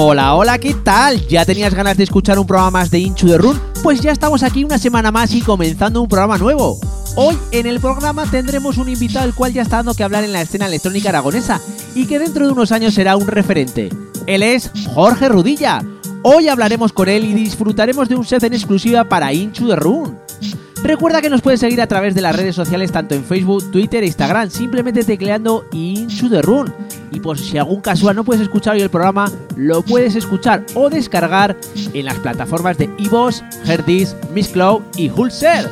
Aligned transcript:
Hola, 0.00 0.36
hola, 0.36 0.58
¿qué 0.58 0.74
tal? 0.74 1.26
¿Ya 1.26 1.44
tenías 1.44 1.74
ganas 1.74 1.96
de 1.96 2.04
escuchar 2.04 2.38
un 2.38 2.46
programa 2.46 2.70
más 2.70 2.88
de 2.88 3.00
Inchu 3.00 3.26
de 3.26 3.36
Run? 3.36 3.60
Pues 3.82 4.00
ya 4.00 4.12
estamos 4.12 4.44
aquí 4.44 4.62
una 4.62 4.78
semana 4.78 5.10
más 5.10 5.34
y 5.34 5.40
comenzando 5.40 6.00
un 6.00 6.08
programa 6.08 6.38
nuevo. 6.38 6.78
Hoy 7.16 7.36
en 7.50 7.66
el 7.66 7.80
programa 7.80 8.24
tendremos 8.30 8.78
un 8.78 8.88
invitado 8.88 9.26
el 9.26 9.34
cual 9.34 9.52
ya 9.52 9.62
está 9.62 9.78
dando 9.78 9.94
que 9.94 10.04
hablar 10.04 10.22
en 10.22 10.32
la 10.32 10.42
escena 10.42 10.66
electrónica 10.66 11.08
aragonesa 11.08 11.60
y 11.96 12.06
que 12.06 12.20
dentro 12.20 12.46
de 12.46 12.52
unos 12.52 12.70
años 12.70 12.94
será 12.94 13.16
un 13.16 13.26
referente. 13.26 13.88
Él 14.28 14.44
es 14.44 14.70
Jorge 14.94 15.28
Rudilla. 15.28 15.82
Hoy 16.22 16.46
hablaremos 16.46 16.92
con 16.92 17.08
él 17.08 17.24
y 17.24 17.34
disfrutaremos 17.34 18.08
de 18.08 18.14
un 18.14 18.24
set 18.24 18.44
en 18.44 18.54
exclusiva 18.54 19.02
para 19.02 19.32
Inchu 19.32 19.66
de 19.66 19.74
Run. 19.74 20.16
Recuerda 20.82 21.20
que 21.20 21.28
nos 21.28 21.42
puedes 21.42 21.60
seguir 21.60 21.80
a 21.80 21.86
través 21.86 22.14
de 22.14 22.20
las 22.20 22.36
redes 22.36 22.54
sociales 22.54 22.92
tanto 22.92 23.14
en 23.14 23.24
Facebook, 23.24 23.70
Twitter 23.70 24.02
e 24.02 24.06
Instagram, 24.06 24.50
simplemente 24.50 25.04
tecleando 25.04 25.66
Inchu 25.72 26.28
de 26.28 26.40
Run. 26.40 26.72
Y 27.10 27.20
por 27.20 27.38
si 27.38 27.58
algún 27.58 27.80
casual 27.80 28.14
no 28.16 28.24
puedes 28.24 28.42
escuchar 28.42 28.74
hoy 28.74 28.82
el 28.82 28.90
programa, 28.90 29.30
lo 29.56 29.82
puedes 29.82 30.14
escuchar 30.14 30.64
o 30.74 30.88
descargar 30.88 31.56
en 31.92 32.04
las 32.04 32.16
plataformas 32.18 32.78
de 32.78 32.90
iVoox, 32.98 33.42
Herdis, 33.66 34.14
Miss 34.32 34.48
Cloud 34.48 34.82
y 34.96 35.10
Hulser. 35.10 35.68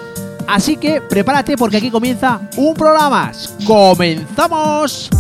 Así 0.49 0.77
que 0.77 1.01
prepárate 1.01 1.57
porque 1.57 1.79
aquí 1.79 1.91
comienza 1.91 2.41
un 2.57 2.75
programa. 2.75 3.33
¡Comenzamos! 3.65 5.11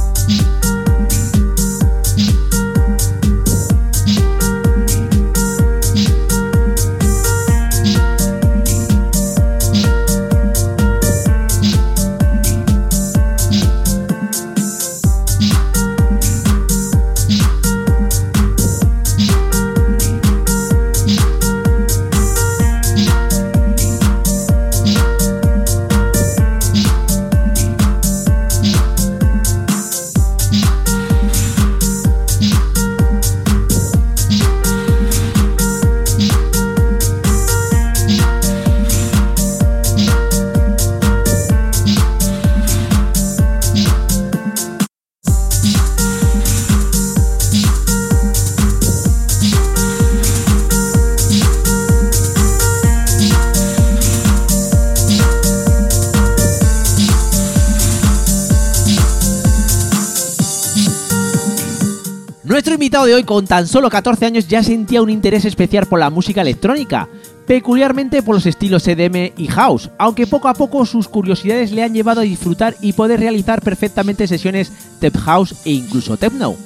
Hoy 63.16 63.24
con 63.24 63.46
tan 63.46 63.66
solo 63.66 63.88
14 63.88 64.26
años 64.26 64.46
ya 64.46 64.62
sentía 64.62 65.00
un 65.00 65.08
interés 65.08 65.46
especial 65.46 65.86
por 65.86 65.98
la 65.98 66.10
música 66.10 66.42
electrónica, 66.42 67.08
peculiarmente 67.46 68.22
por 68.22 68.34
los 68.34 68.44
estilos 68.44 68.86
EDM 68.86 69.32
y 69.38 69.46
House, 69.48 69.90
aunque 69.98 70.26
poco 70.26 70.48
a 70.48 70.54
poco 70.54 70.84
sus 70.84 71.08
curiosidades 71.08 71.72
le 71.72 71.82
han 71.82 71.94
llevado 71.94 72.20
a 72.20 72.24
disfrutar 72.24 72.76
y 72.82 72.92
poder 72.92 73.20
realizar 73.20 73.62
perfectamente 73.62 74.26
sesiones 74.26 74.70
Tech 75.00 75.16
House 75.16 75.54
e 75.64 75.70
incluso 75.70 76.18
Techno. 76.18 76.56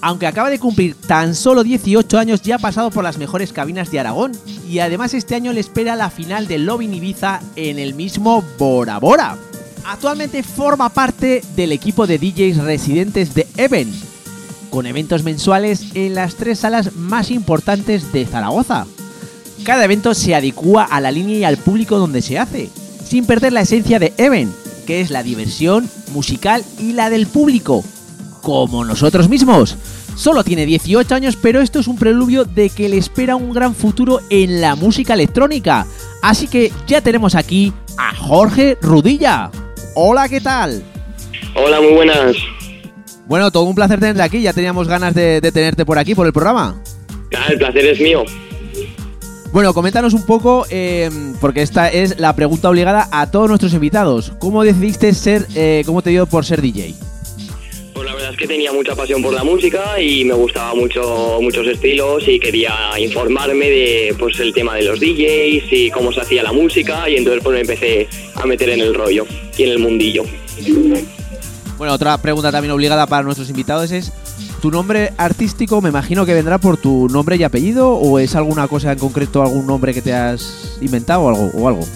Aunque 0.00 0.26
acaba 0.26 0.48
de 0.48 0.58
cumplir 0.58 0.94
tan 0.94 1.34
solo 1.34 1.62
18 1.62 2.18
años 2.18 2.40
ya 2.40 2.56
ha 2.56 2.58
pasado 2.58 2.90
por 2.90 3.04
las 3.04 3.18
mejores 3.18 3.52
cabinas 3.52 3.90
de 3.90 4.00
Aragón 4.00 4.32
y 4.66 4.78
además 4.78 5.12
este 5.12 5.34
año 5.34 5.52
le 5.52 5.60
espera 5.60 5.94
la 5.94 6.08
final 6.08 6.46
de 6.46 6.58
Lovin 6.58 6.94
Ibiza 6.94 7.40
en 7.54 7.78
el 7.78 7.92
mismo 7.92 8.42
Bora 8.58 8.98
Bora. 8.98 9.36
Actualmente 9.84 10.42
forma 10.42 10.88
parte 10.88 11.42
del 11.54 11.72
equipo 11.72 12.06
de 12.06 12.18
DJs 12.18 12.58
residentes 12.64 13.34
de 13.34 13.46
Even, 13.56 13.92
con 14.70 14.86
eventos 14.86 15.22
mensuales 15.22 15.86
en 15.94 16.14
las 16.14 16.34
tres 16.34 16.60
salas 16.60 16.94
más 16.94 17.30
importantes 17.30 18.12
de 18.12 18.26
Zaragoza. 18.26 18.86
Cada 19.64 19.84
evento 19.84 20.14
se 20.14 20.34
adecua 20.34 20.84
a 20.84 21.00
la 21.00 21.10
línea 21.10 21.38
y 21.38 21.44
al 21.44 21.56
público 21.56 21.98
donde 21.98 22.22
se 22.22 22.38
hace, 22.38 22.70
sin 23.04 23.26
perder 23.26 23.52
la 23.52 23.62
esencia 23.62 23.98
de 23.98 24.12
Even, 24.16 24.52
que 24.86 25.00
es 25.00 25.10
la 25.10 25.22
diversión 25.22 25.88
musical 26.12 26.64
y 26.78 26.92
la 26.92 27.10
del 27.10 27.26
público, 27.26 27.84
como 28.42 28.84
nosotros 28.84 29.28
mismos. 29.28 29.76
Solo 30.16 30.42
tiene 30.42 30.66
18 30.66 31.14
años, 31.14 31.36
pero 31.40 31.60
esto 31.60 31.78
es 31.78 31.86
un 31.86 31.96
preludio 31.96 32.44
de 32.44 32.70
que 32.70 32.88
le 32.88 32.98
espera 32.98 33.36
un 33.36 33.52
gran 33.52 33.74
futuro 33.74 34.20
en 34.30 34.60
la 34.60 34.74
música 34.74 35.14
electrónica. 35.14 35.86
Así 36.22 36.48
que 36.48 36.72
ya 36.86 37.00
tenemos 37.00 37.34
aquí 37.34 37.72
a 37.96 38.14
Jorge 38.16 38.76
Rudilla. 38.82 39.50
Hola, 39.94 40.28
¿qué 40.28 40.40
tal? 40.40 40.82
Hola, 41.54 41.80
muy 41.80 41.92
buenas. 41.92 42.36
Bueno, 43.28 43.50
todo 43.50 43.64
un 43.64 43.74
placer 43.74 44.00
tenerte 44.00 44.22
aquí. 44.22 44.40
Ya 44.40 44.52
teníamos 44.52 44.88
ganas 44.88 45.14
de, 45.14 45.40
de 45.40 45.52
tenerte 45.52 45.84
por 45.84 45.98
aquí, 45.98 46.14
por 46.14 46.26
el 46.26 46.32
programa. 46.32 46.82
Ah, 47.36 47.46
el 47.50 47.58
placer 47.58 47.86
es 47.86 48.00
mío. 48.00 48.24
Bueno, 49.52 49.72
coméntanos 49.72 50.12
un 50.12 50.26
poco, 50.26 50.66
eh, 50.70 51.08
porque 51.40 51.62
esta 51.62 51.88
es 51.88 52.18
la 52.20 52.34
pregunta 52.36 52.68
obligada 52.68 53.08
a 53.10 53.30
todos 53.30 53.48
nuestros 53.48 53.72
invitados. 53.72 54.32
¿Cómo 54.38 54.62
decidiste 54.62 55.12
ser, 55.14 55.46
eh, 55.54 55.82
cómo 55.86 56.02
te 56.02 56.10
dio 56.10 56.26
por 56.26 56.44
ser 56.44 56.60
DJ? 56.60 56.94
Pues 57.94 58.06
la 58.06 58.14
verdad 58.14 58.30
es 58.32 58.36
que 58.36 58.46
tenía 58.46 58.72
mucha 58.72 58.94
pasión 58.94 59.22
por 59.22 59.32
la 59.32 59.44
música 59.44 60.00
y 60.00 60.24
me 60.24 60.34
gustaba 60.34 60.74
mucho 60.74 61.38
muchos 61.40 61.66
estilos 61.66 62.28
y 62.28 62.38
quería 62.38 62.72
informarme 62.98 63.70
de 63.70 64.14
pues 64.18 64.38
el 64.38 64.52
tema 64.52 64.74
de 64.74 64.82
los 64.82 65.00
DJs 65.00 65.72
y 65.72 65.90
cómo 65.90 66.12
se 66.12 66.20
hacía 66.20 66.42
la 66.42 66.52
música 66.52 67.08
y 67.08 67.16
entonces 67.16 67.42
pues 67.42 67.54
me 67.54 67.60
empecé 67.62 68.06
a 68.34 68.46
meter 68.46 68.68
en 68.68 68.80
el 68.80 68.94
rollo 68.94 69.26
y 69.56 69.62
en 69.64 69.70
el 69.70 69.78
mundillo. 69.78 70.24
Bueno, 71.78 71.94
otra 71.94 72.18
pregunta 72.18 72.50
también 72.50 72.72
obligada 72.72 73.06
para 73.06 73.22
nuestros 73.22 73.48
invitados 73.50 73.92
es, 73.92 74.12
¿tu 74.60 74.68
nombre 74.72 75.12
artístico 75.16 75.80
me 75.80 75.90
imagino 75.90 76.26
que 76.26 76.34
vendrá 76.34 76.58
por 76.58 76.76
tu 76.76 77.08
nombre 77.08 77.36
y 77.36 77.44
apellido 77.44 77.92
o 77.92 78.18
es 78.18 78.34
alguna 78.34 78.66
cosa 78.66 78.90
en 78.90 78.98
concreto, 78.98 79.42
algún 79.42 79.64
nombre 79.64 79.94
que 79.94 80.02
te 80.02 80.12
has 80.12 80.76
inventado 80.80 81.22
o 81.22 81.28
algo? 81.28 81.50
O 81.54 81.68
algo? 81.68 81.86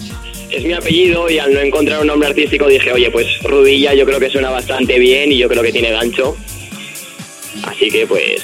Es 0.49 0.63
mi 0.63 0.71
apellido 0.71 1.29
y 1.29 1.37
al 1.37 1.53
no 1.53 1.59
encontrar 1.59 1.99
un 1.99 2.07
nombre 2.07 2.29
artístico 2.29 2.65
dije, 2.67 2.93
oye, 2.93 3.11
pues 3.11 3.27
Rudilla 3.43 3.93
yo 3.93 4.05
creo 4.05 4.19
que 4.21 4.29
suena 4.29 4.51
bastante 4.51 4.97
bien 4.99 5.33
y 5.33 5.37
yo 5.37 5.49
creo 5.49 5.61
que 5.61 5.73
tiene 5.73 5.91
gancho. 5.91 6.37
Así 7.63 7.89
que 7.89 8.07
pues 8.07 8.41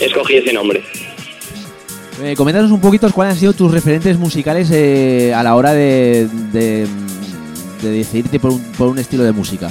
escogí 0.00 0.36
ese 0.36 0.52
nombre. 0.52 0.82
Eh, 2.22 2.34
coméntanos 2.36 2.70
un 2.70 2.80
poquito 2.80 3.10
cuáles 3.10 3.34
han 3.34 3.40
sido 3.40 3.52
tus 3.54 3.72
referentes 3.72 4.18
musicales 4.18 4.68
eh, 4.70 5.32
a 5.34 5.42
la 5.42 5.56
hora 5.56 5.72
de, 5.72 6.28
de, 6.52 6.86
de 7.82 7.90
decidirte 7.90 8.38
por 8.38 8.50
un, 8.50 8.62
por 8.72 8.88
un 8.88 8.98
estilo 8.98 9.24
de 9.24 9.32
música. 9.32 9.70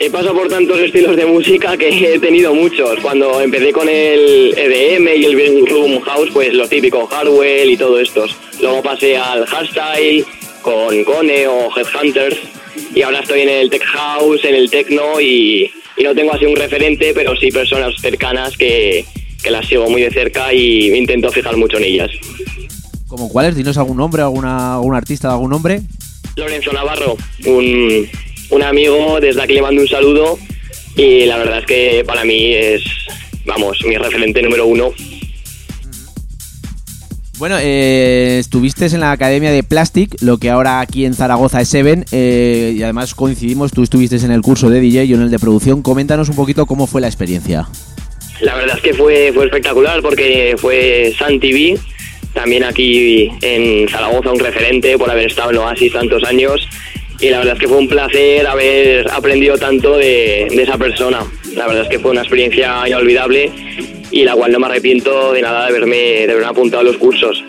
He 0.00 0.10
pasado 0.10 0.34
por 0.34 0.48
tantos 0.48 0.80
estilos 0.80 1.14
de 1.14 1.26
música 1.26 1.76
que 1.76 2.14
he 2.14 2.18
tenido 2.18 2.54
muchos. 2.54 2.98
Cuando 3.00 3.40
empecé 3.40 3.70
con 3.70 3.88
el 3.88 4.54
EDM 4.56 5.08
y 5.16 5.24
el 5.24 5.36
Big 5.36 5.68
Room 5.68 6.00
House, 6.00 6.30
pues 6.32 6.54
los 6.54 6.68
típicos 6.68 7.08
Hardwell 7.10 7.70
y 7.70 7.76
todo 7.76 8.00
estos. 8.00 8.34
Luego 8.60 8.82
pasé 8.82 9.16
al 9.16 9.46
Hardstyle 9.46 10.24
con 10.62 11.04
Cone 11.04 11.46
o 11.46 11.70
Headhunters. 11.76 12.38
Y 12.94 13.02
ahora 13.02 13.20
estoy 13.20 13.42
en 13.42 13.50
el 13.50 13.70
Tech 13.70 13.84
House, 13.84 14.44
en 14.44 14.54
el 14.54 14.70
Techno 14.70 15.20
y 15.20 15.70
y 16.00 16.02
no 16.02 16.14
tengo 16.14 16.32
así 16.32 16.46
un 16.46 16.56
referente, 16.56 17.12
pero 17.14 17.36
sí 17.36 17.50
personas 17.50 17.94
cercanas 18.00 18.56
que, 18.56 19.04
que 19.42 19.50
las 19.50 19.66
sigo 19.66 19.88
muy 19.90 20.00
de 20.00 20.10
cerca 20.10 20.52
y 20.52 20.96
intento 20.96 21.30
fijar 21.30 21.58
mucho 21.58 21.76
en 21.76 21.84
ellas. 21.84 22.10
¿Como 23.06 23.28
cuáles? 23.28 23.54
Dinos 23.54 23.76
algún 23.76 23.98
nombre, 23.98 24.22
alguna, 24.22 24.76
algún 24.76 24.94
artista 24.94 25.28
de 25.28 25.34
algún 25.34 25.50
nombre. 25.50 25.82
Lorenzo 26.36 26.72
Navarro, 26.72 27.16
un, 27.44 28.08
un 28.50 28.62
amigo, 28.62 29.20
desde 29.20 29.42
aquí 29.42 29.54
le 29.54 29.62
mando 29.62 29.80
un 29.80 29.88
saludo 29.88 30.38
y 30.96 31.24
la 31.26 31.38
verdad 31.38 31.60
es 31.60 31.66
que 31.66 32.04
para 32.06 32.24
mí 32.24 32.52
es, 32.52 32.82
vamos, 33.44 33.78
mi 33.86 33.96
referente 33.96 34.42
número 34.42 34.66
uno. 34.66 34.92
Bueno, 37.38 37.56
eh, 37.58 38.36
estuviste 38.38 38.84
en 38.84 39.00
la 39.00 39.12
Academia 39.12 39.50
de 39.50 39.62
Plastic, 39.62 40.20
lo 40.20 40.36
que 40.36 40.50
ahora 40.50 40.80
aquí 40.80 41.06
en 41.06 41.14
Zaragoza 41.14 41.62
es 41.62 41.68
Seven, 41.68 42.04
eh, 42.12 42.74
y 42.76 42.82
además 42.82 43.14
coincidimos, 43.14 43.72
tú 43.72 43.82
estuviste 43.82 44.16
en 44.16 44.30
el 44.30 44.42
curso 44.42 44.68
de 44.68 44.78
DJ, 44.78 45.08
yo 45.08 45.16
en 45.16 45.22
el 45.22 45.30
de 45.30 45.38
producción. 45.38 45.80
Coméntanos 45.80 46.28
un 46.28 46.36
poquito 46.36 46.66
cómo 46.66 46.86
fue 46.86 47.00
la 47.00 47.06
experiencia. 47.06 47.66
La 48.42 48.54
verdad 48.56 48.76
es 48.76 48.82
que 48.82 48.92
fue, 48.92 49.32
fue 49.34 49.46
espectacular 49.46 50.02
porque 50.02 50.54
fue 50.58 51.14
San 51.18 51.40
TV, 51.40 51.78
también 52.34 52.62
aquí 52.62 53.30
en 53.40 53.88
Zaragoza 53.88 54.32
un 54.32 54.38
referente 54.38 54.98
por 54.98 55.10
haber 55.10 55.28
estado 55.28 55.50
en 55.50 55.56
Oasis 55.58 55.94
tantos 55.94 56.22
años 56.24 56.68
y 57.20 57.28
la 57.28 57.38
verdad 57.38 57.54
es 57.54 57.60
que 57.60 57.68
fue 57.68 57.76
un 57.76 57.88
placer 57.88 58.46
haber 58.46 59.10
aprendido 59.10 59.58
tanto 59.58 59.96
de, 59.98 60.46
de 60.50 60.62
esa 60.62 60.78
persona. 60.78 61.24
La 61.54 61.66
verdad 61.66 61.82
es 61.82 61.88
que 61.88 61.98
fue 61.98 62.12
una 62.12 62.22
experiencia 62.22 62.88
inolvidable 62.88 63.50
y 64.10 64.24
la 64.24 64.34
cual 64.34 64.52
no 64.52 64.58
me 64.58 64.66
arrepiento 64.66 65.32
de 65.32 65.42
nada 65.42 65.62
de 65.62 65.68
haberme, 65.68 65.96
de 65.96 66.30
haberme 66.30 66.46
apuntado 66.46 66.80
a 66.80 66.84
los 66.84 66.96
cursos. 66.96 67.44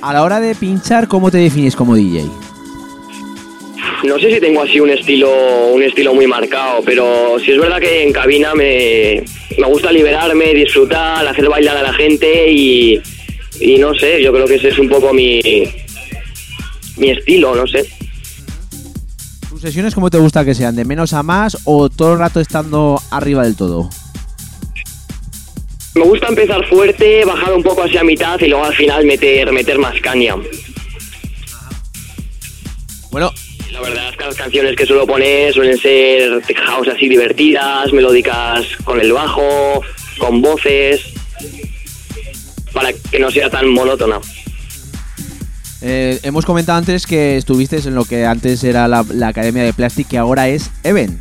A 0.00 0.12
la 0.12 0.24
hora 0.24 0.40
de 0.40 0.54
pinchar, 0.56 1.06
¿cómo 1.06 1.30
te 1.30 1.38
defines 1.38 1.76
como 1.76 1.94
DJ? 1.94 2.24
No 4.02 4.18
sé 4.18 4.32
si 4.32 4.40
tengo 4.40 4.62
así 4.62 4.80
un 4.80 4.90
estilo, 4.90 5.30
un 5.72 5.82
estilo 5.82 6.12
muy 6.12 6.26
marcado, 6.26 6.82
pero 6.84 7.38
sí 7.38 7.52
es 7.52 7.58
verdad 7.58 7.78
que 7.78 8.02
en 8.02 8.12
cabina 8.12 8.52
me, 8.52 9.22
me 9.56 9.66
gusta 9.68 9.92
liberarme, 9.92 10.52
disfrutar, 10.54 11.26
hacer 11.26 11.48
bailar 11.48 11.76
a 11.76 11.82
la 11.82 11.92
gente 11.92 12.50
y, 12.50 13.00
y 13.60 13.76
no 13.78 13.94
sé, 13.94 14.20
yo 14.20 14.32
creo 14.32 14.46
que 14.46 14.56
ese 14.56 14.68
es 14.70 14.78
un 14.80 14.88
poco 14.88 15.14
mi, 15.14 15.40
mi 16.96 17.10
estilo, 17.10 17.54
no 17.54 17.66
sé. 17.66 17.88
¿Tus 19.48 19.60
sesiones 19.60 19.94
cómo 19.94 20.10
te 20.10 20.18
gusta 20.18 20.44
que 20.44 20.54
sean? 20.54 20.76
¿De 20.76 20.84
menos 20.84 21.12
a 21.12 21.22
más 21.22 21.58
o 21.64 21.88
todo 21.88 22.14
el 22.14 22.18
rato 22.18 22.40
estando 22.40 23.00
arriba 23.10 23.44
del 23.44 23.56
todo? 23.56 23.88
Me 25.94 26.04
gusta 26.04 26.28
empezar 26.28 26.66
fuerte, 26.68 27.22
bajar 27.26 27.52
un 27.52 27.62
poco 27.62 27.82
hacia 27.82 28.02
mitad 28.02 28.40
y 28.40 28.48
luego 28.48 28.64
al 28.64 28.74
final 28.74 29.04
meter, 29.04 29.52
meter 29.52 29.78
más 29.78 30.00
caña. 30.00 30.36
Bueno, 33.10 33.30
La 33.70 33.80
verdad 33.82 34.08
es 34.08 34.16
que 34.16 34.24
las 34.24 34.36
canciones 34.36 34.74
que 34.74 34.86
suelo 34.86 35.06
poner 35.06 35.52
suelen 35.52 35.76
ser 35.76 36.42
house 36.56 36.88
así 36.88 37.08
divertidas, 37.08 37.92
melódicas 37.92 38.64
con 38.84 39.00
el 39.00 39.12
bajo, 39.12 39.82
con 40.18 40.40
voces, 40.40 41.12
para 42.72 42.92
que 42.92 43.18
no 43.18 43.30
sea 43.30 43.50
tan 43.50 43.68
monótona. 43.68 44.18
Eh, 45.82 46.20
hemos 46.22 46.44
comentado 46.44 46.78
antes 46.78 47.06
que 47.06 47.36
estuviste 47.36 47.76
en 47.76 47.94
lo 47.94 48.04
que 48.04 48.24
antes 48.24 48.62
era 48.62 48.86
la, 48.86 49.04
Academia 49.26 49.64
de 49.64 49.72
Plastic, 49.72 50.08
que 50.08 50.18
ahora 50.18 50.48
es 50.48 50.70
Even. 50.84 51.18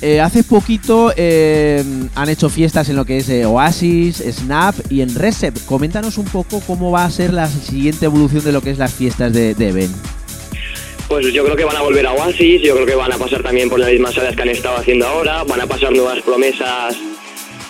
Eh, 0.00 0.20
hace 0.20 0.42
poquito 0.42 1.12
eh, 1.16 1.84
han 2.14 2.28
hecho 2.28 2.48
fiestas 2.48 2.88
en 2.88 2.96
lo 2.96 3.04
que 3.04 3.18
es 3.18 3.30
Oasis, 3.46 4.16
Snap 4.18 4.74
y 4.90 5.02
en 5.02 5.14
Reset. 5.14 5.54
Coméntanos 5.66 6.18
un 6.18 6.24
poco 6.24 6.60
cómo 6.66 6.90
va 6.90 7.04
a 7.04 7.10
ser 7.10 7.32
la 7.32 7.46
siguiente 7.46 8.06
evolución 8.06 8.42
de 8.42 8.52
lo 8.52 8.62
que 8.62 8.70
es 8.70 8.78
las 8.78 8.94
fiestas 8.94 9.32
de, 9.32 9.54
de 9.54 9.68
Even. 9.68 9.92
Pues 11.08 11.32
yo 11.32 11.44
creo 11.44 11.56
que 11.56 11.64
van 11.64 11.76
a 11.76 11.82
volver 11.82 12.06
a 12.06 12.12
Oasis, 12.12 12.62
yo 12.62 12.74
creo 12.74 12.86
que 12.86 12.94
van 12.94 13.12
a 13.12 13.18
pasar 13.18 13.42
también 13.42 13.68
por 13.68 13.78
las 13.78 13.90
mismas 13.90 14.14
salas 14.14 14.34
que 14.34 14.42
han 14.42 14.48
estado 14.48 14.78
haciendo 14.78 15.06
ahora, 15.06 15.44
van 15.44 15.60
a 15.60 15.66
pasar 15.66 15.92
nuevas 15.92 16.20
promesas 16.22 16.96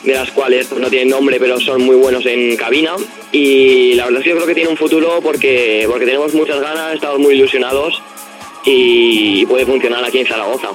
de 0.05 0.15
las 0.15 0.31
cuales 0.33 0.67
pues, 0.67 0.81
no 0.81 0.89
tienen 0.89 1.09
nombre 1.09 1.39
pero 1.39 1.61
son 1.61 1.83
muy 1.83 1.97
buenos 1.97 2.27
en 2.27 2.57
cabina 2.57 2.93
y 3.31 3.95
la 3.95 4.05
verdad 4.05 4.21
es 4.21 4.25
que 4.25 4.31
yo 4.31 4.37
creo 4.37 4.49
que 4.49 4.55
tiene 4.55 4.71
un 4.71 4.77
futuro 4.77 5.21
porque, 5.23 5.87
porque 5.89 6.07
tenemos 6.07 6.35
muchas 6.35 6.61
ganas, 6.61 6.95
estamos 6.95 7.19
muy 7.19 7.35
ilusionados 7.35 8.03
y 8.65 9.47
puede 9.47 9.67
funcionar 9.67 10.05
aquí 10.05 10.19
en 10.19 10.27
Zaragoza. 10.27 10.69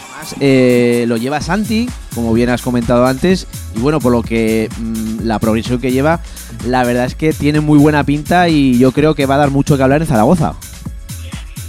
Además, 0.00 0.36
eh, 0.40 1.04
lo 1.06 1.16
lleva 1.16 1.40
Santi, 1.40 1.88
como 2.14 2.32
bien 2.32 2.50
has 2.50 2.62
comentado 2.62 3.06
antes, 3.06 3.46
y 3.76 3.80
bueno, 3.80 4.00
por 4.00 4.12
lo 4.12 4.22
que 4.22 4.68
mm, 4.78 5.24
la 5.24 5.38
progresión 5.38 5.80
que 5.80 5.92
lleva, 5.92 6.20
la 6.66 6.84
verdad 6.84 7.06
es 7.06 7.14
que 7.14 7.32
tiene 7.32 7.60
muy 7.60 7.78
buena 7.78 8.04
pinta 8.04 8.48
y 8.48 8.78
yo 8.78 8.92
creo 8.92 9.14
que 9.14 9.26
va 9.26 9.36
a 9.36 9.38
dar 9.38 9.50
mucho 9.50 9.76
que 9.76 9.82
hablar 9.82 10.00
en 10.00 10.08
Zaragoza. 10.08 10.54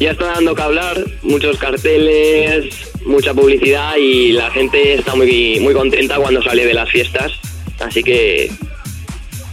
Ya 0.04 0.12
está 0.12 0.34
dando 0.34 0.54
que 0.54 0.62
hablar, 0.62 1.02
muchos 1.22 1.58
carteles, 1.58 2.92
mucha 3.06 3.34
publicidad 3.34 3.96
y 3.96 4.34
la 4.34 4.52
gente 4.52 4.96
está 4.96 5.16
muy, 5.16 5.62
muy 5.62 5.74
contenta 5.74 6.18
cuando 6.18 6.44
sale 6.44 6.66
de 6.66 6.74
las 6.74 6.90
fiestas, 6.90 7.32
así 7.80 8.04
que 8.04 8.52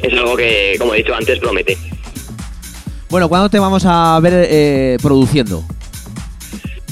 es 0.03 0.13
algo 0.13 0.37
que, 0.37 0.75
como 0.77 0.93
he 0.93 0.97
dicho 0.97 1.15
antes, 1.15 1.39
promete. 1.39 1.79
Bueno, 3.11 3.29
¿cuándo 3.29 3.49
te 3.49 3.61
vamos 3.61 3.85
a 3.87 4.19
ver 4.21 4.49
eh, 4.51 4.97
produciendo? 5.01 5.63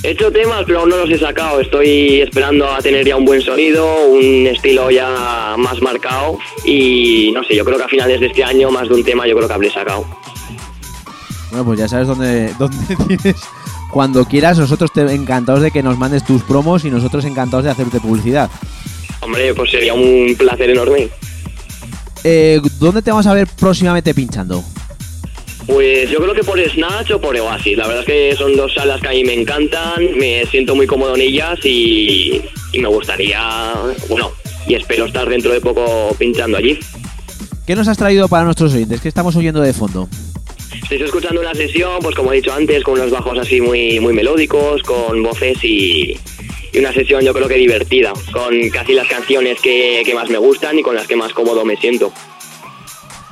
He 0.05 0.11
hecho 0.11 0.31
temas, 0.31 0.63
pero 0.65 0.79
aún 0.79 0.91
no 0.91 0.97
los 0.99 1.11
he 1.11 1.19
sacado. 1.19 1.59
Estoy 1.59 2.21
esperando 2.21 2.71
a 2.71 2.79
tener 2.79 3.05
ya 3.05 3.17
un 3.17 3.25
buen 3.25 3.43
sonido, 3.43 4.05
un 4.05 4.47
estilo 4.47 4.89
ya 4.93 5.57
más 5.59 5.83
marcado 5.83 6.39
y 6.65 7.33
no 7.35 7.43
sé, 7.43 7.57
yo 7.57 7.65
creo 7.65 7.77
que 7.77 7.83
a 7.83 7.89
finales 7.89 8.21
de 8.21 8.27
este 8.27 8.45
año 8.45 8.71
más 8.71 8.89
de 8.89 8.95
un 8.95 9.03
tema 9.03 9.27
yo 9.27 9.35
creo 9.35 9.49
que 9.49 9.55
habré 9.55 9.71
sacado. 9.71 10.07
Bueno, 11.51 11.65
pues 11.65 11.79
ya 11.79 11.89
sabes 11.89 12.09
dónde, 12.09 12.53
dónde 12.59 12.97
tienes. 13.07 13.37
Cuando 13.91 14.25
quieras, 14.25 14.59
nosotros 14.59 14.93
te 14.93 15.01
encantados 15.15 15.63
de 15.63 15.71
que 15.71 15.83
nos 15.83 15.97
mandes 15.99 16.25
tus 16.25 16.43
promos 16.43 16.85
y 16.85 16.91
nosotros 16.91 17.25
encantados 17.25 17.65
de 17.65 17.71
hacerte 17.71 18.01
publicidad. 18.01 18.51
Hombre, 19.21 19.55
pues 19.55 19.71
sería 19.71 19.95
un 19.95 20.35
placer 20.39 20.71
enorme. 20.71 21.09
Eh, 22.25 22.61
¿Dónde 22.79 23.03
te 23.03 23.11
vamos 23.11 23.27
a 23.27 23.35
ver 23.35 23.47
próximamente 23.59 24.15
pinchando? 24.15 24.63
Pues 25.67 26.11
yo 26.11 26.19
creo 26.19 26.35
que 26.35 26.45
por 26.45 26.59
Snatch 26.59 27.11
o 27.13 27.21
por 27.21 27.37
Oasis. 27.37 27.77
La 27.77 27.87
verdad 27.87 28.03
es 28.03 28.07
que 28.07 28.37
son 28.37 28.57
dos 28.57 28.73
salas 28.75 29.01
que 29.01 29.09
a 29.09 29.11
mí 29.11 29.23
me 29.25 29.35
encantan, 29.35 30.03
me 30.19 30.45
siento 30.47 30.75
muy 30.75 30.87
cómodo 30.87 31.15
en 31.15 31.21
ellas 31.21 31.59
y, 31.65 32.43
y 32.73 32.79
me 32.81 32.89
gustaría, 32.89 33.75
bueno, 34.09 34.31
y 34.67 34.75
espero 34.75 35.07
estar 35.07 35.29
dentro 35.29 35.53
de 35.53 35.61
poco 35.61 36.15
pinchando 36.19 36.57
allí. 36.57 36.79
¿Qué 37.67 37.77
nos 37.77 37.87
has 37.87 37.99
traído 37.99 38.29
para 38.29 38.45
nuestros 38.45 38.73
oyentes? 38.73 39.01
¿Qué 39.03 39.09
estamos 39.09 39.37
oyendo 39.37 39.61
de 39.61 39.75
fondo? 39.75 40.09
Estáis 40.83 41.03
escuchando 41.03 41.41
una 41.41 41.55
sesión, 41.55 41.99
pues 42.01 42.15
como 42.15 42.33
he 42.33 42.37
dicho 42.37 42.53
antes, 42.53 42.83
con 42.83 42.95
unos 42.95 43.11
bajos 43.11 43.39
así 43.39 43.61
muy, 43.61 44.01
muy 44.01 44.15
melódicos, 44.15 44.83
con 44.83 45.23
voces 45.23 45.63
y, 45.63 46.17
y 46.73 46.79
una 46.79 46.93
sesión 46.93 47.23
yo 47.23 47.33
creo 47.35 47.49
que 47.49 47.57
divertida, 47.57 48.13
con 48.33 48.69
casi 48.71 48.95
las 48.95 49.07
canciones 49.07 49.61
que, 49.61 50.03
que 50.05 50.15
más 50.15 50.31
me 50.31 50.39
gustan 50.39 50.79
y 50.79 50.83
con 50.83 50.95
las 50.95 51.07
que 51.07 51.17
más 51.17 51.33
cómodo 51.33 51.65
me 51.65 51.77
siento. 51.77 52.13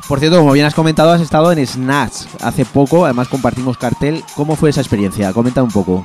Por 0.09 0.21
cierto, 0.21 0.39
como 0.39 0.53
bien 0.53 0.67
has 0.67 0.75
comentado, 0.75 1.11
has 1.11 1.21
estado 1.21 1.51
en 1.51 1.67
Snatch 1.67 2.27
hace 2.41 2.65
poco, 2.65 3.05
además 3.05 3.29
compartimos 3.29 3.77
cartel. 3.77 4.23
¿Cómo 4.37 4.55
fue 4.55 4.71
esa 4.71 4.81
experiencia? 4.81 5.33
Comenta 5.33 5.63
un 5.63 5.71
poco. 5.71 6.05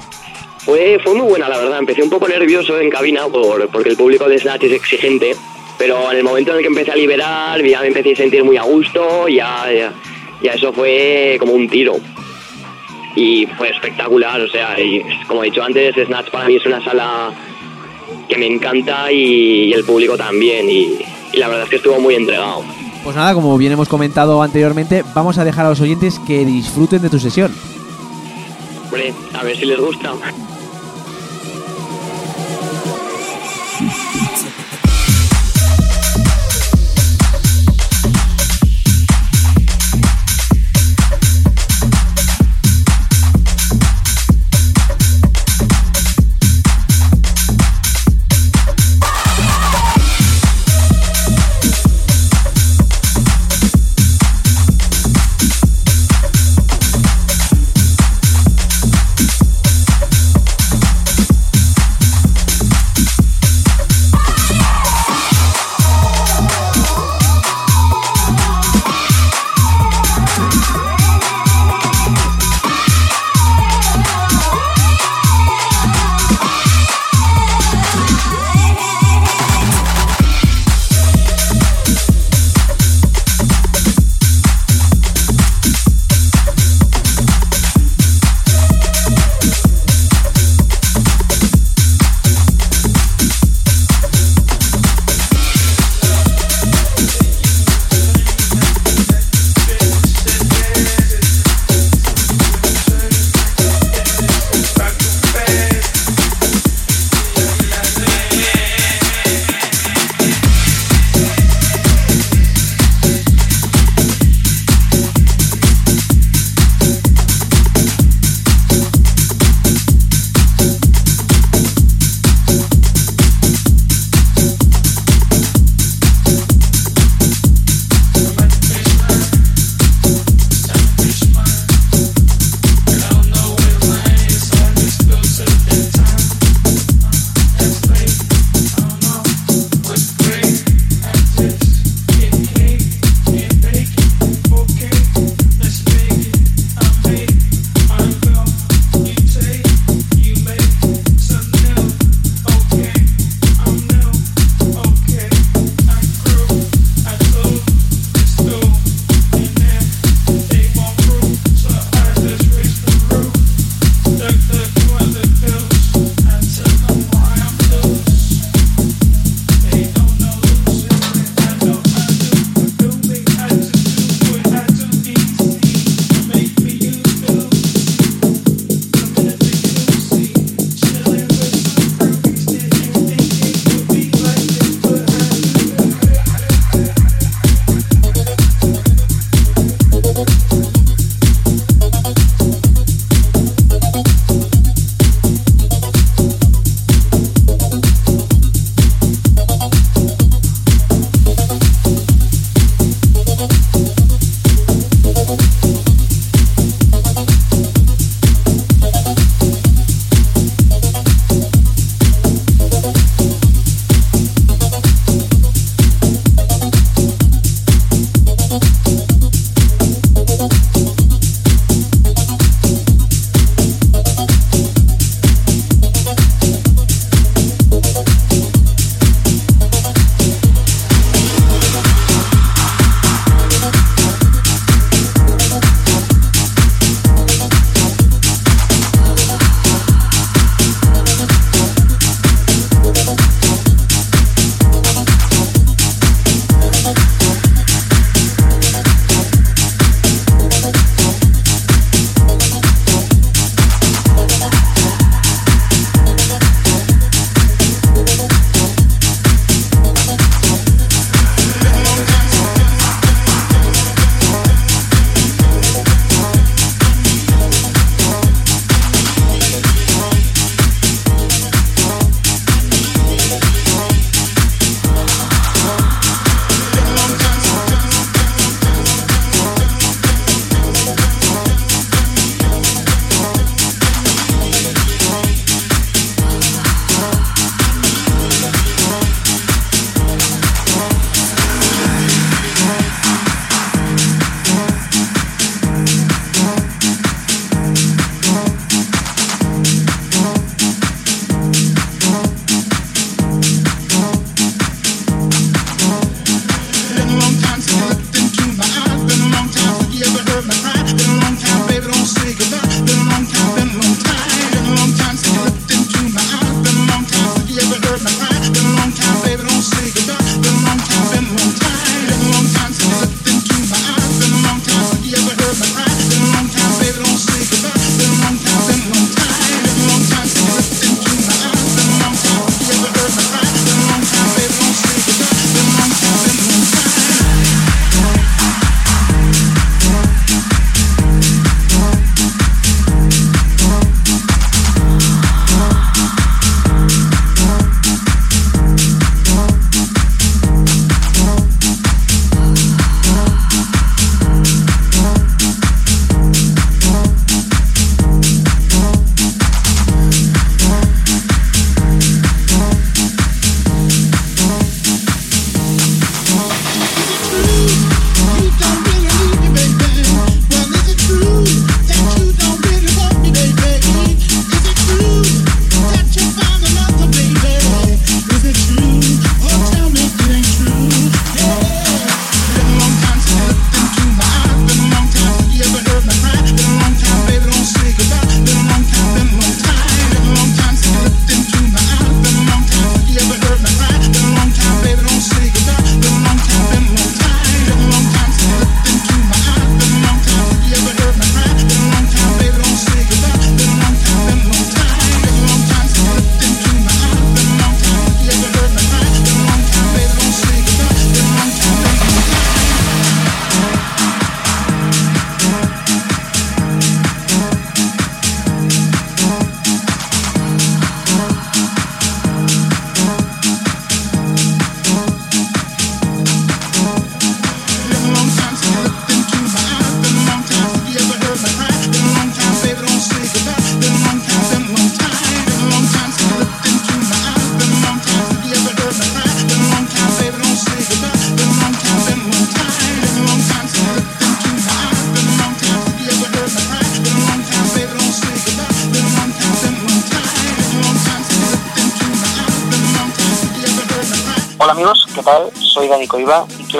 Fue, 0.66 1.00
fue 1.04 1.14
muy 1.14 1.28
buena, 1.28 1.48
la 1.48 1.58
verdad. 1.58 1.78
Empecé 1.78 2.02
un 2.02 2.10
poco 2.10 2.28
nervioso 2.28 2.80
en 2.80 2.90
cabina 2.90 3.28
por, 3.28 3.68
porque 3.70 3.90
el 3.90 3.98
público 3.98 4.28
de 4.28 4.40
Snatch 4.40 4.64
es 4.64 4.72
exigente, 4.72 5.36
pero 5.78 6.12
en 6.12 6.18
el 6.18 6.24
momento 6.24 6.52
en 6.52 6.58
el 6.58 6.64
que 6.64 6.70
empecé 6.70 6.92
a 6.92 6.96
liberar, 6.96 7.64
ya 7.64 7.82
me 7.82 7.88
empecé 7.88 8.14
a 8.14 8.16
sentir 8.16 8.44
muy 8.44 8.58
a 8.58 8.64
gusto, 8.64 9.28
ya, 9.28 9.72
ya, 9.72 9.94
ya 10.42 10.54
eso 10.54 10.74
fue 10.74 11.38
como 11.40 11.54
un 11.54 11.68
tiro. 11.70 11.96
Y 13.16 13.46
fue 13.58 13.70
espectacular, 13.70 14.40
o 14.40 14.48
sea, 14.48 14.80
y 14.80 15.04
como 15.28 15.44
he 15.44 15.48
dicho 15.48 15.62
antes, 15.62 15.96
Snatch 16.06 16.30
para 16.30 16.46
mí 16.46 16.56
es 16.56 16.66
una 16.66 16.84
sala 16.84 17.34
que 18.30 18.38
me 18.38 18.48
encanta 18.48 19.12
y, 19.12 19.66
y 19.66 19.74
el 19.74 19.84
público 19.84 20.16
también, 20.16 20.70
y, 20.70 20.98
y 21.34 21.38
la 21.38 21.50
verdad 21.50 21.66
es 21.66 21.70
que 21.70 21.76
estuvo 21.76 22.00
muy 22.00 22.16
entregado. 22.16 22.64
Pues 23.04 23.16
nada, 23.16 23.34
como 23.34 23.58
bien 23.58 23.74
hemos 23.74 23.90
comentado 23.90 24.42
anteriormente, 24.42 25.04
vamos 25.14 25.38
a 25.38 25.44
dejar 25.44 25.66
a 25.66 25.70
los 25.70 25.82
oyentes 25.82 26.20
que 26.20 26.46
disfruten 26.46 27.02
de 27.02 27.10
tu 27.10 27.20
sesión. 27.20 27.54
Hombre, 28.86 29.14
a 29.34 29.44
ver 29.44 29.58
si 29.58 29.66
les 29.66 29.80
gusta. 29.80 30.14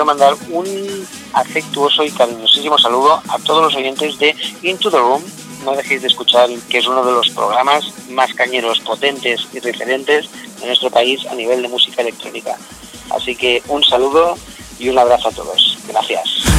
Mandar 0.04 0.34
un 0.50 1.06
afectuoso 1.32 2.04
y 2.04 2.10
cariñosísimo 2.10 2.78
saludo 2.78 3.22
a 3.28 3.38
todos 3.38 3.62
los 3.62 3.74
oyentes 3.74 4.18
de 4.18 4.34
Into 4.62 4.90
the 4.90 4.98
Room. 4.98 5.22
No 5.64 5.72
dejéis 5.72 6.02
de 6.02 6.08
escuchar 6.08 6.48
que 6.68 6.78
es 6.78 6.86
uno 6.86 7.04
de 7.04 7.12
los 7.12 7.30
programas 7.30 7.84
más 8.10 8.34
cañeros, 8.34 8.80
potentes 8.80 9.46
y 9.52 9.60
referentes 9.60 10.28
de 10.60 10.66
nuestro 10.66 10.90
país 10.90 11.24
a 11.26 11.34
nivel 11.34 11.62
de 11.62 11.68
música 11.68 12.02
electrónica. 12.02 12.56
Así 13.10 13.36
que 13.36 13.62
un 13.68 13.82
saludo 13.84 14.36
y 14.78 14.88
un 14.88 14.98
abrazo 14.98 15.28
a 15.28 15.32
todos. 15.32 15.78
Gracias. 15.86 16.51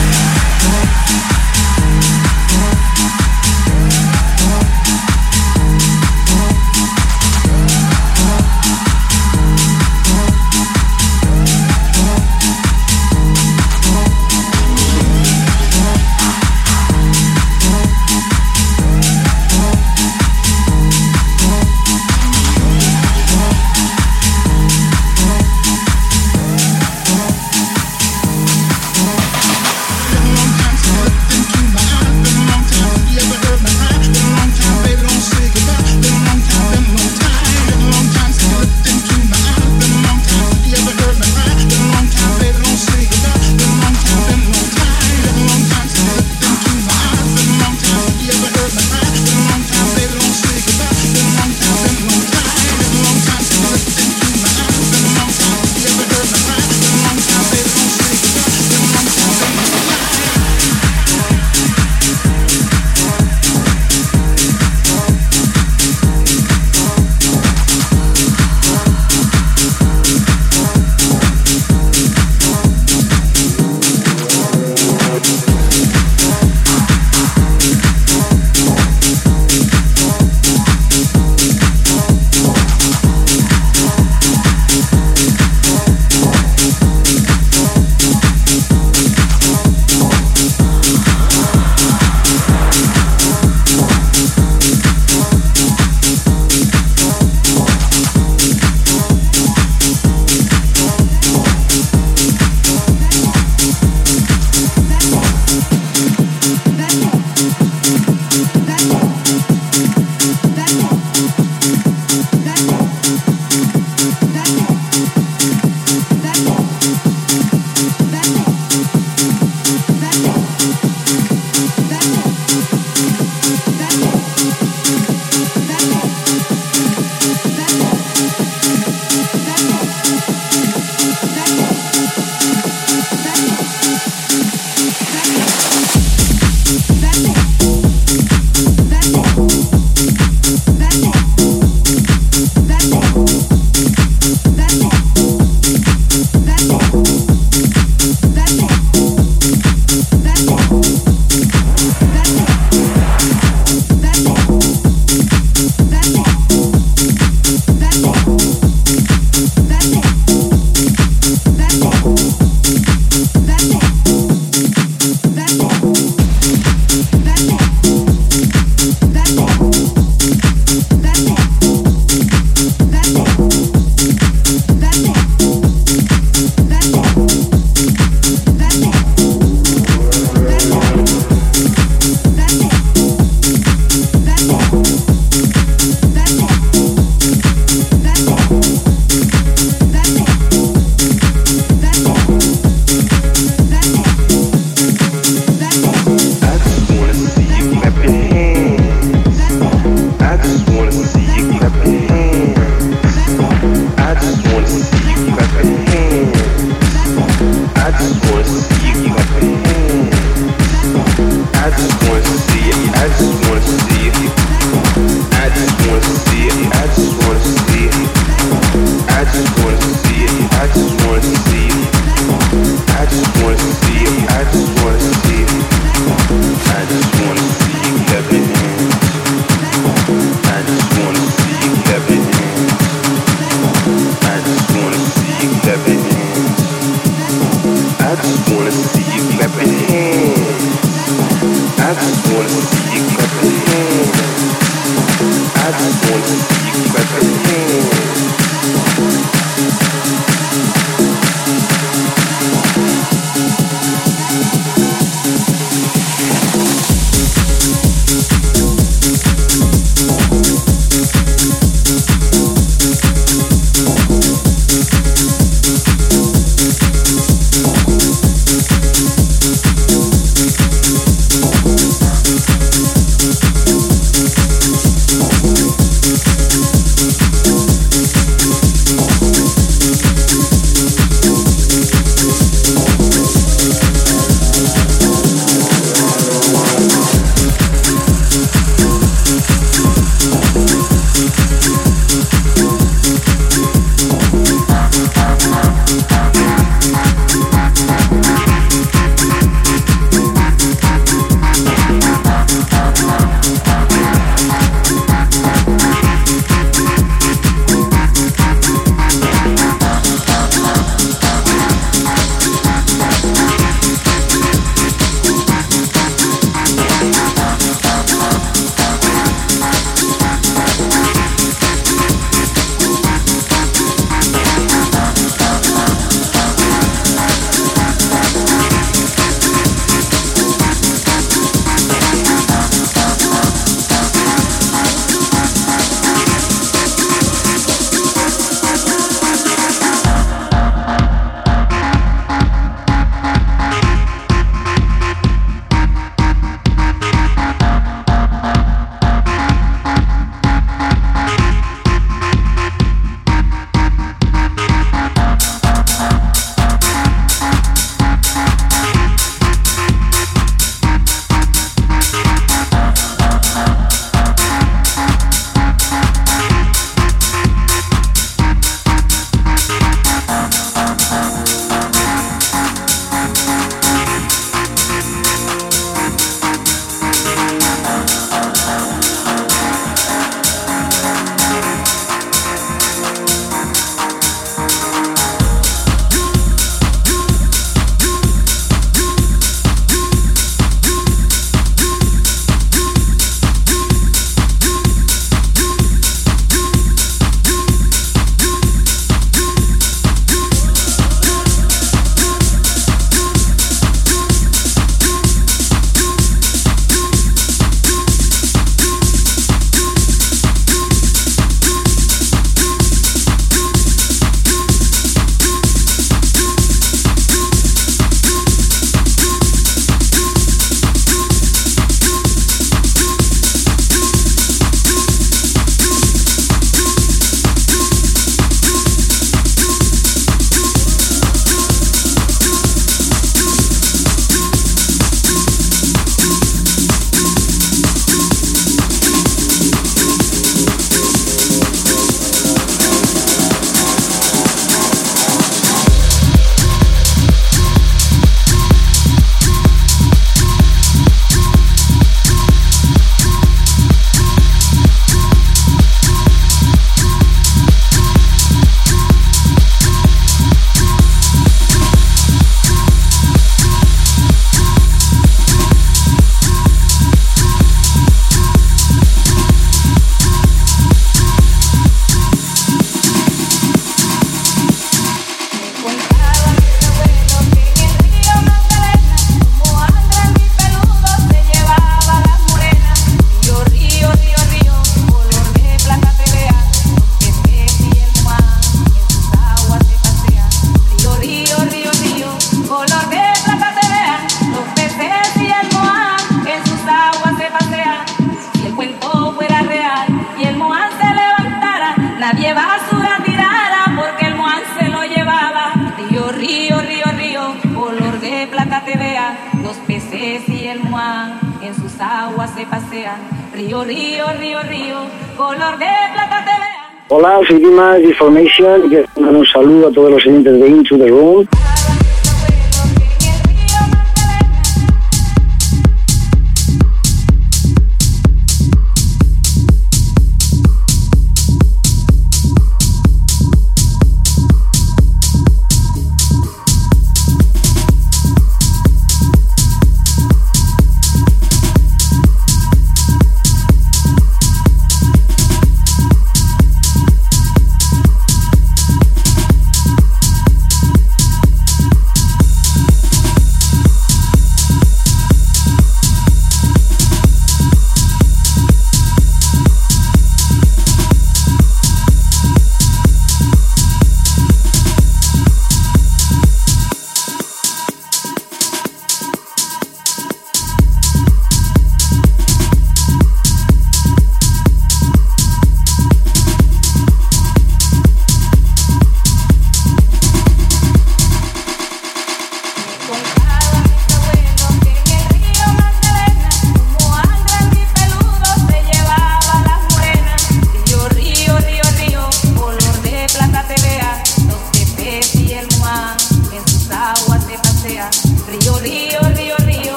Information. 518.14 518.90
Quiero 518.90 519.08
mandar 519.16 519.36
un 519.38 519.46
saludo 519.46 519.88
a 519.88 519.92
todos 519.92 520.12
los 520.12 520.26
oyentes 520.26 520.60
de 520.60 520.68
Into 520.68 520.98
the 520.98 521.08
Room. 521.08 521.48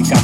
La 0.00 0.21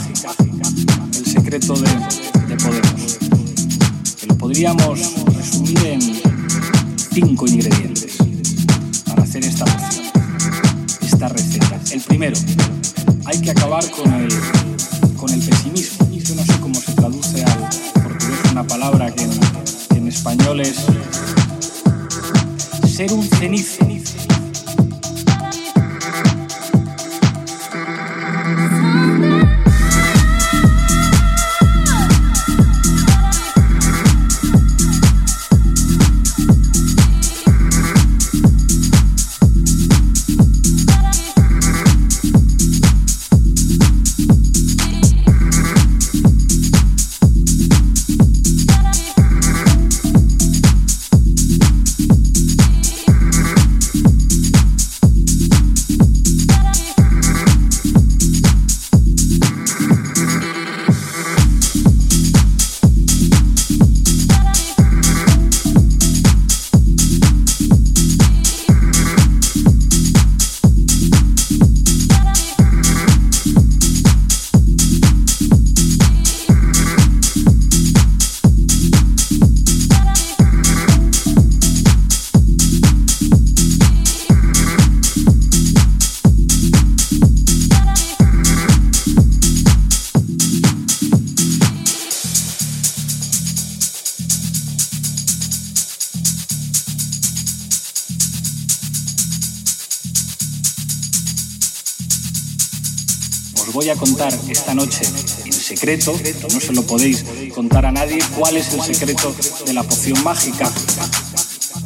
esta 104.69 104.75
noche 104.75 105.00
en 105.46 105.52
secreto, 105.54 106.14
no 106.52 106.60
se 106.60 106.75
lo 106.75 106.83
podéis 106.83 107.25
contar 107.54 107.87
a 107.87 107.92
nadie, 107.92 108.19
cuál 108.37 108.54
es 108.58 108.71
el 108.75 108.83
secreto 108.83 109.35
de 109.64 109.73
la 109.73 109.83
poción 109.83 110.23
mágica, 110.23 110.71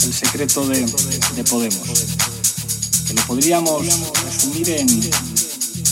el 0.05 0.13
secreto 0.13 0.67
de, 0.67 0.85
de 1.37 1.45
Podemos. 1.45 1.89
Que 3.07 3.15
lo 3.15 3.23
podríamos 3.29 3.87
resumir 4.25 4.71
en 4.71 4.89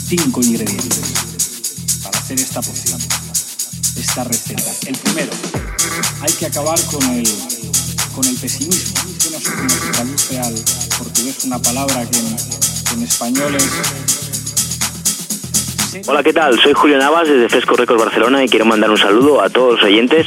cinco 0.08 0.42
ingredientes 0.42 0.98
para 2.02 2.18
hacer 2.18 2.40
esta 2.40 2.60
poción, 2.60 3.00
esta 3.94 4.24
receta. 4.24 4.72
El 4.86 4.98
primero, 4.98 5.30
hay 6.22 6.32
que 6.32 6.46
acabar 6.46 6.80
con 6.86 7.04
el, 7.10 7.28
con 8.16 8.24
el 8.24 8.34
pesimismo. 8.34 8.94
Yo 9.22 9.30
no 9.30 9.38
sé 9.38 9.50
cómo 9.52 9.68
se 9.68 9.90
traduce 9.92 10.40
al 10.40 10.54
portugués 10.98 11.36
una 11.44 11.62
palabra 11.62 12.10
que 12.10 12.18
en, 12.18 12.36
que 12.36 12.94
en 12.94 13.02
español 13.04 13.54
es 13.54 14.19
Hola, 16.06 16.22
¿qué 16.22 16.32
tal? 16.32 16.58
Soy 16.60 16.72
Julio 16.72 16.98
Navas 16.98 17.28
desde 17.28 17.48
Fresco 17.48 17.74
Records 17.74 18.04
Barcelona 18.04 18.44
y 18.44 18.48
quiero 18.48 18.64
mandar 18.64 18.90
un 18.90 18.98
saludo 18.98 19.40
a 19.40 19.50
todos 19.50 19.74
los 19.74 19.82
oyentes 19.82 20.26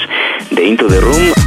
de 0.52 0.66
Into 0.66 0.88
the 0.88 1.00
Room. 1.00 1.43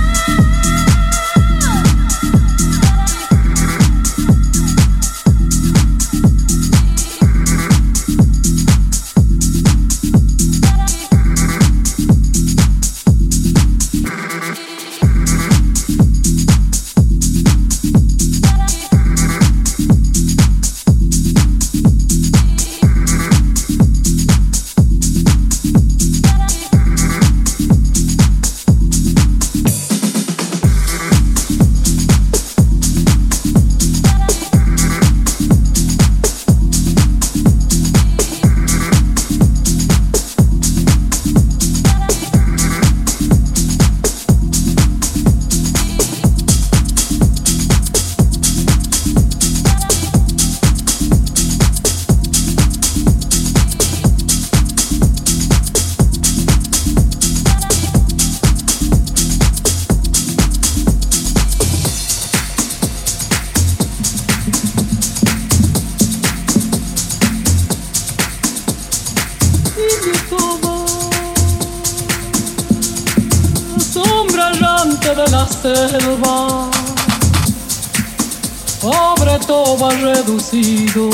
Reducido, 80.52 81.10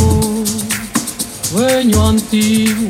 dueño 1.52 2.08
antiguo 2.08 2.81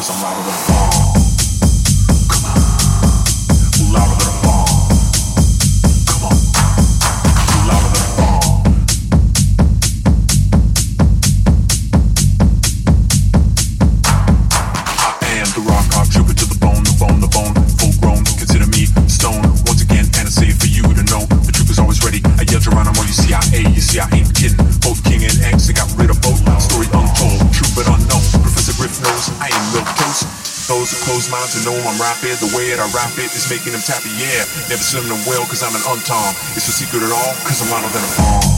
cause 0.00 0.24
I'm. 0.24 0.49
The 32.40 32.56
way 32.56 32.72
that 32.72 32.80
I 32.80 32.88
rap 32.96 33.12
it 33.20 33.36
is 33.36 33.44
making 33.50 33.72
them 33.72 33.84
tappy, 33.84 34.08
yeah. 34.16 34.48
Never 34.72 34.80
send 34.80 35.04
them 35.04 35.20
well, 35.28 35.44
cause 35.44 35.62
I'm 35.62 35.76
an 35.76 35.84
untom. 35.84 36.32
It's 36.56 36.68
a 36.68 36.72
secret 36.72 37.02
at 37.02 37.12
all, 37.12 37.34
cause 37.44 37.60
I'm 37.60 37.68
louder 37.68 37.92
than 37.92 38.00
a 38.00 38.12
bomb. 38.16 38.49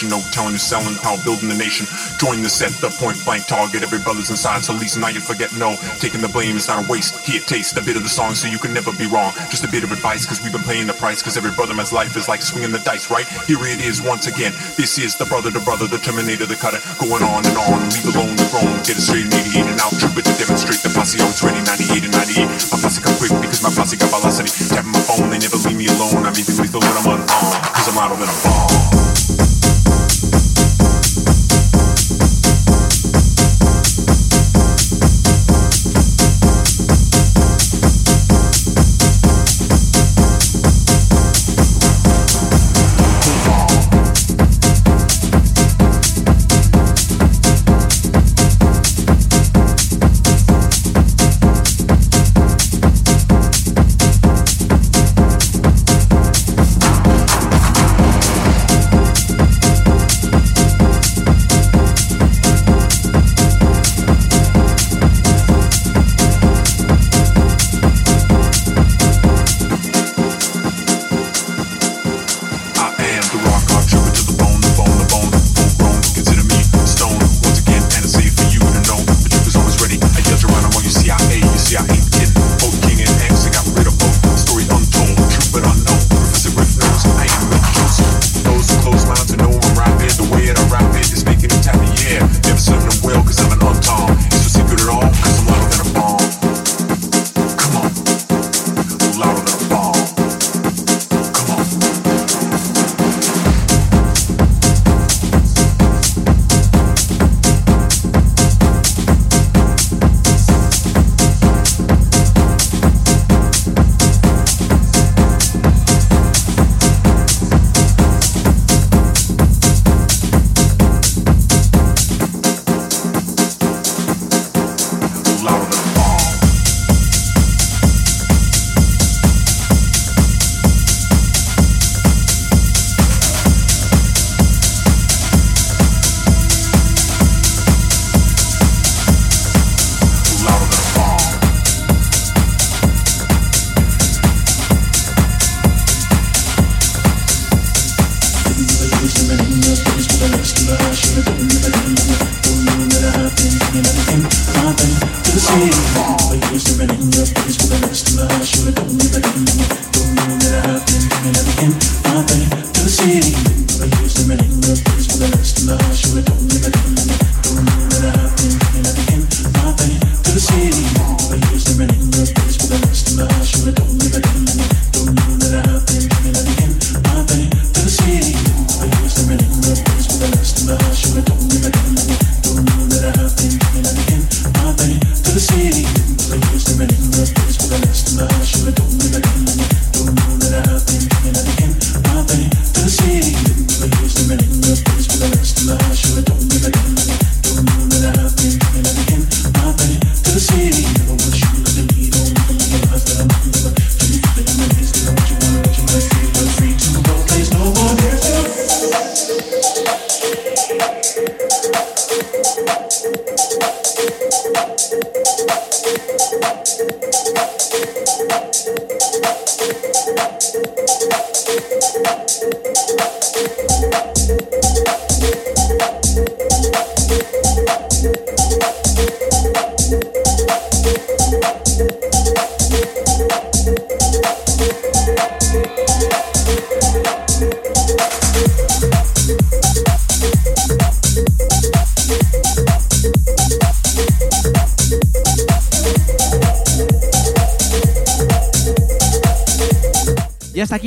No 0.00 0.24
telling 0.32 0.56
who's 0.56 0.64
selling, 0.64 0.96
power 1.04 1.20
building 1.20 1.52
the 1.52 1.54
nation. 1.54 1.84
Join 2.16 2.40
the 2.40 2.48
set, 2.48 2.72
the 2.80 2.88
point 2.96 3.20
blank 3.28 3.44
target. 3.44 3.84
Every 3.84 4.00
brother's 4.00 4.30
inside, 4.30 4.64
so 4.64 4.72
least 4.72 4.96
now 4.96 5.12
you 5.12 5.20
forget 5.20 5.52
no. 5.60 5.76
Taking 6.00 6.24
the 6.24 6.32
blame 6.32 6.56
is 6.56 6.66
not 6.66 6.80
a 6.80 6.88
waste. 6.88 7.20
Here, 7.28 7.44
taste 7.44 7.76
a 7.76 7.84
bit 7.84 8.00
of 8.00 8.02
the 8.02 8.08
song 8.08 8.34
so 8.34 8.48
you 8.48 8.58
can 8.58 8.72
never 8.72 8.90
be 8.96 9.04
wrong. 9.04 9.36
Just 9.52 9.64
a 9.64 9.68
bit 9.68 9.84
of 9.84 9.92
advice 9.92 10.24
because 10.24 10.40
we've 10.40 10.52
been 10.52 10.64
playing 10.64 10.86
the 10.86 10.96
price. 10.96 11.20
Because 11.20 11.36
every 11.36 11.52
brother 11.52 11.74
man's 11.74 11.92
life 11.92 12.16
is 12.16 12.26
like 12.26 12.40
swinging 12.40 12.72
the 12.72 12.80
dice, 12.80 13.10
right? 13.10 13.28
Here 13.44 13.60
it 13.68 13.84
is 13.84 14.00
once 14.00 14.26
again. 14.26 14.52
This 14.80 14.96
is 14.98 15.14
the 15.14 15.26
brother, 15.26 15.50
the 15.50 15.60
brother, 15.60 15.86
the 15.86 15.98
terminator, 15.98 16.46
the 16.46 16.56
cutter. 16.56 16.80
Going 16.96 17.22
on 17.22 17.44
and 17.44 17.56
on, 17.68 17.84
leave 17.92 18.08
alone 18.08 18.34
the 18.40 18.48
throne. 18.48 18.72
Get 18.88 18.96
it 18.96 19.04
straight 19.04 19.28
in 19.28 19.34
88 19.34 19.76
and 19.76 19.80
out. 19.84 19.92
Trooper 20.00 20.24
to 20.24 20.32
demonstrate 20.40 20.80
the 20.80 20.90
posse 20.96 21.20
oh, 21.20 21.28
always 21.28 21.42
ready 21.42 21.60
98 21.64 22.04
and 22.08 22.14
98. 22.14 22.48
My 22.72 22.78
posse 22.80 23.02
come 23.02 23.16
quick 23.20 23.34
because 23.42 23.62
my 23.62 23.72
posse 23.74 23.96
got 23.96 24.08
velocity. 24.08 24.50
Tapping 24.68 24.92
my 24.92 25.02
phone, 25.04 25.28
they 25.30 25.38
never 25.38 25.56
leave 25.68 25.76
me 25.76 25.86
alone. 25.86 26.24
I'm 26.24 26.36
even 26.38 26.56
lethal 26.56 26.80
when 26.80 26.96
I'm 26.96 27.06
unarmed. 27.06 27.28
Cause 27.28 27.88
I'm 27.88 27.96
louder 27.96 28.16
than 28.16 28.28
a 28.28 28.36
bomb. 28.44 28.91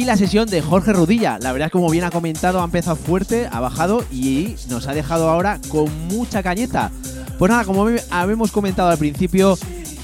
La 0.06 0.18
sesión 0.18 0.48
de 0.48 0.62
Jorge 0.62 0.94
Rudilla. 0.94 1.40
La 1.42 1.52
verdad 1.52 1.66
es 1.66 1.72
que 1.72 1.80
como 1.80 1.90
bien 1.90 2.04
ha 2.04 2.12
comentado, 2.12 2.62
ha 2.62 2.64
empezado 2.64 2.96
fuerte, 2.96 3.50
ha 3.52 3.60
bajado 3.60 4.06
y 4.12 4.56
nos 4.70 4.88
ha 4.88 4.94
dejado 4.94 5.30
ahora 5.30 5.60
con 5.68 5.90
mucha 6.08 6.44
cañeta. 6.44 6.92
Pues 7.40 7.50
nada, 7.50 7.66
como 7.66 7.90
habíamos 8.12 8.52
comentado 8.52 8.90
al 8.90 9.00
principio, 9.00 9.58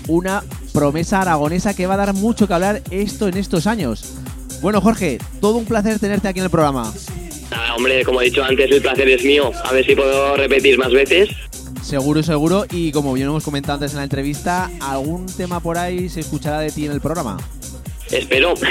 una 0.07 0.43
promesa 0.73 1.21
aragonesa 1.21 1.75
que 1.75 1.85
va 1.85 1.93
a 1.93 1.97
dar 1.97 2.13
mucho 2.15 2.47
que 2.47 2.53
hablar 2.55 2.81
esto 2.89 3.27
en 3.27 3.37
estos 3.37 3.67
años. 3.67 4.15
Bueno, 4.59 4.81
Jorge, 4.81 5.19
todo 5.39 5.57
un 5.57 5.65
placer 5.65 5.99
tenerte 5.99 6.27
aquí 6.27 6.39
en 6.39 6.45
el 6.45 6.51
programa. 6.51 6.91
Nada, 7.51 7.75
hombre, 7.75 8.03
como 8.03 8.21
he 8.21 8.25
dicho 8.25 8.43
antes, 8.43 8.71
el 8.71 8.81
placer 8.81 9.07
es 9.07 9.23
mío. 9.23 9.51
A 9.63 9.71
ver 9.71 9.85
si 9.85 9.95
puedo 9.95 10.35
repetir 10.35 10.79
más 10.79 10.91
veces. 10.91 11.29
Seguro, 11.83 12.23
seguro. 12.23 12.65
Y 12.71 12.91
como 12.91 13.13
bien 13.13 13.27
hemos 13.27 13.43
comentado 13.43 13.75
antes 13.75 13.91
en 13.91 13.97
la 13.97 14.03
entrevista, 14.03 14.71
algún 14.79 15.27
tema 15.27 15.59
por 15.59 15.77
ahí 15.77 16.09
se 16.09 16.21
escuchará 16.21 16.59
de 16.59 16.71
ti 16.71 16.87
en 16.87 16.91
el 16.91 17.01
programa. 17.01 17.37
Espero. 18.09 18.55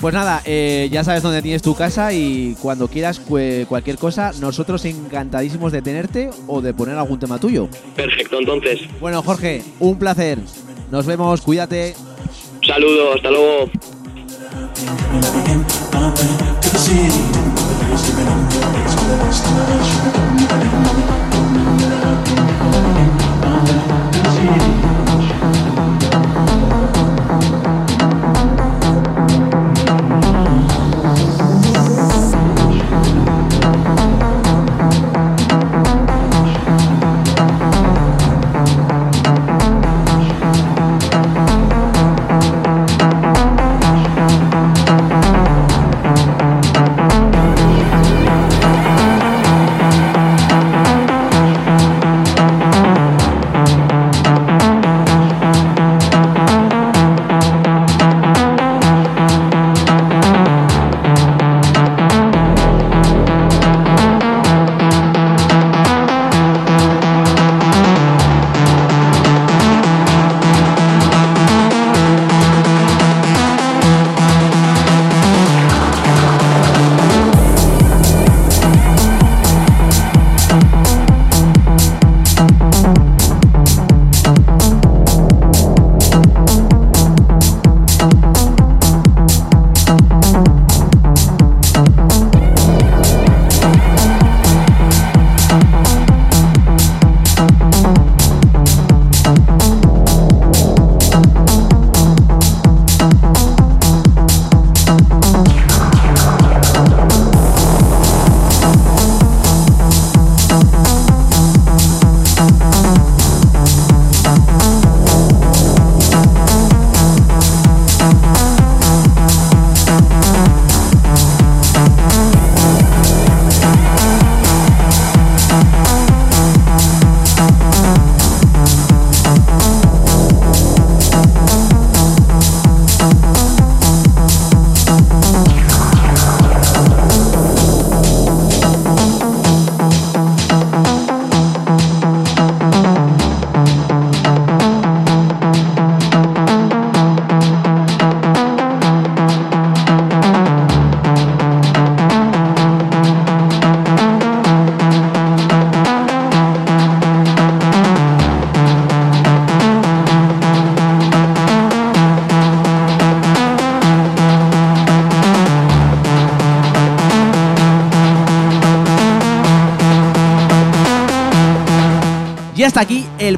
Pues 0.00 0.14
nada, 0.14 0.40
eh, 0.46 0.88
ya 0.90 1.04
sabes 1.04 1.22
dónde 1.22 1.42
tienes 1.42 1.60
tu 1.60 1.74
casa 1.74 2.14
y 2.14 2.56
cuando 2.62 2.88
quieras 2.88 3.20
cualquier 3.20 3.98
cosa, 3.98 4.32
nosotros 4.40 4.82
encantadísimos 4.86 5.72
de 5.72 5.82
tenerte 5.82 6.30
o 6.46 6.62
de 6.62 6.72
poner 6.72 6.96
algún 6.96 7.18
tema 7.18 7.38
tuyo. 7.38 7.68
Perfecto, 7.96 8.38
entonces. 8.38 8.80
Bueno, 8.98 9.22
Jorge, 9.22 9.62
un 9.78 9.98
placer. 9.98 10.38
Nos 10.90 11.04
vemos, 11.04 11.42
cuídate. 11.42 11.94
Saludos, 12.66 13.16
hasta 13.16 13.30
luego. 13.30 13.70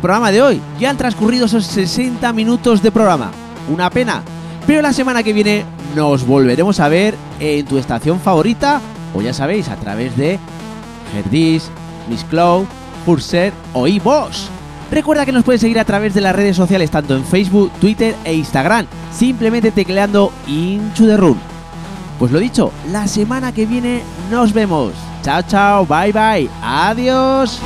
Programa 0.03 0.31
de 0.31 0.43
hoy. 0.43 0.61
Ya 0.79 0.91
han 0.91 0.99
transcurrido 0.99 1.47
esos 1.47 1.65
60 1.65 2.31
minutos 2.35 2.83
de 2.83 2.91
programa. 2.93 3.31
Una 3.73 3.89
pena. 3.89 4.23
Pero 4.67 4.83
la 4.83 4.93
semana 4.93 5.23
que 5.23 5.33
viene 5.33 5.65
nos 5.97 6.27
volveremos 6.27 6.79
a 6.81 6.89
ver 6.89 7.15
en 7.41 7.65
tu 7.65 7.79
estación 7.79 8.21
favorita 8.21 8.83
o 9.15 9.23
ya 9.23 9.33
sabéis, 9.33 9.69
a 9.69 9.77
través 9.77 10.17
de 10.17 10.39
Herdis, 11.17 11.71
Miss 12.09 12.25
Cloud, 12.25 12.65
Purser 13.07 13.53
o 13.73 13.87
iVoox. 13.87 14.49
Recuerda 14.91 15.25
que 15.25 15.33
nos 15.33 15.45
puedes 15.45 15.61
seguir 15.61 15.79
a 15.79 15.85
través 15.85 16.13
de 16.13 16.21
las 16.21 16.37
redes 16.37 16.57
sociales 16.57 16.91
tanto 16.91 17.17
en 17.17 17.25
Facebook, 17.25 17.73
Twitter 17.81 18.15
e 18.25 18.35
Instagram, 18.35 18.87
simplemente 19.11 19.71
tecleando 19.71 20.33
Into 20.47 21.07
the 21.07 21.17
Room. 21.17 21.39
Pues 22.19 22.31
lo 22.31 22.39
dicho, 22.39 22.73
la 22.91 23.09
semana 23.09 23.53
que 23.53 23.67
viene 23.67 24.03
nos 24.31 24.53
vemos. 24.53 24.93
Chao, 25.23 25.43
chao, 25.43 25.87
bye, 25.87 26.13
bye, 26.13 26.49
adiós. 26.63 27.61